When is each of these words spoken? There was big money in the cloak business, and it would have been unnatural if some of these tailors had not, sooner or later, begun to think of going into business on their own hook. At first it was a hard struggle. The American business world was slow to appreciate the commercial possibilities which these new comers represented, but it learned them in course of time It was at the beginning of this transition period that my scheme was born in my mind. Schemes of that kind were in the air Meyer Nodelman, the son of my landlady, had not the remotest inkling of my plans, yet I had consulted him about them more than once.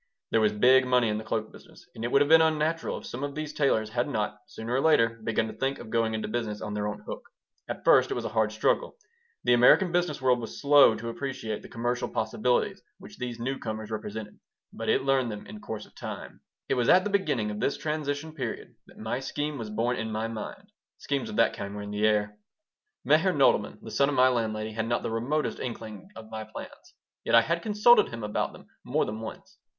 There 0.31 0.41
was 0.41 0.51
big 0.51 0.87
money 0.87 1.09
in 1.09 1.19
the 1.19 1.23
cloak 1.23 1.51
business, 1.51 1.87
and 1.93 2.03
it 2.03 2.11
would 2.11 2.23
have 2.23 2.27
been 2.29 2.41
unnatural 2.41 2.97
if 2.97 3.05
some 3.05 3.23
of 3.23 3.35
these 3.35 3.53
tailors 3.53 3.91
had 3.91 4.07
not, 4.07 4.39
sooner 4.47 4.73
or 4.73 4.81
later, 4.81 5.21
begun 5.23 5.45
to 5.45 5.53
think 5.53 5.77
of 5.77 5.91
going 5.91 6.15
into 6.15 6.27
business 6.27 6.59
on 6.59 6.73
their 6.73 6.87
own 6.87 7.01
hook. 7.07 7.21
At 7.69 7.85
first 7.85 8.09
it 8.09 8.15
was 8.15 8.25
a 8.25 8.29
hard 8.29 8.51
struggle. 8.51 8.95
The 9.43 9.53
American 9.53 9.91
business 9.91 10.19
world 10.19 10.39
was 10.39 10.59
slow 10.59 10.95
to 10.95 11.09
appreciate 11.09 11.61
the 11.61 11.69
commercial 11.69 12.09
possibilities 12.09 12.81
which 12.97 13.19
these 13.19 13.39
new 13.39 13.59
comers 13.59 13.91
represented, 13.91 14.39
but 14.73 14.89
it 14.89 15.03
learned 15.03 15.31
them 15.31 15.45
in 15.45 15.59
course 15.61 15.85
of 15.85 15.93
time 15.93 16.41
It 16.67 16.73
was 16.73 16.89
at 16.89 17.03
the 17.03 17.11
beginning 17.11 17.51
of 17.51 17.59
this 17.59 17.77
transition 17.77 18.33
period 18.33 18.73
that 18.87 18.97
my 18.97 19.19
scheme 19.19 19.59
was 19.59 19.69
born 19.69 19.97
in 19.97 20.11
my 20.11 20.27
mind. 20.27 20.71
Schemes 20.97 21.29
of 21.29 21.35
that 21.35 21.53
kind 21.53 21.75
were 21.75 21.83
in 21.83 21.91
the 21.91 22.07
air 22.07 22.39
Meyer 23.05 23.31
Nodelman, 23.33 23.77
the 23.83 23.91
son 23.91 24.09
of 24.09 24.15
my 24.15 24.29
landlady, 24.29 24.71
had 24.71 24.87
not 24.87 25.03
the 25.03 25.11
remotest 25.11 25.59
inkling 25.59 26.09
of 26.15 26.31
my 26.31 26.43
plans, 26.43 26.95
yet 27.23 27.35
I 27.35 27.41
had 27.41 27.61
consulted 27.61 28.09
him 28.09 28.23
about 28.23 28.51
them 28.51 28.65
more 28.83 29.05
than 29.05 29.19
once. 29.21 29.59